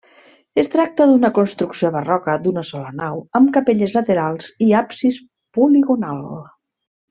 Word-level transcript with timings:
Es 0.61 0.69
tracta 0.75 1.05
d'una 1.09 1.29
construcció 1.35 1.91
barroca 1.97 2.39
d'una 2.47 2.63
sola 2.71 2.95
nau, 3.03 3.21
amb 3.41 3.53
capelles 3.59 3.95
laterals 3.99 4.51
i 4.69 4.71
absis 4.83 5.21
poligonal. 5.61 6.27